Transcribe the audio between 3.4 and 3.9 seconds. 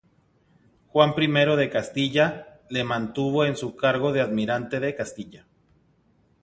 en su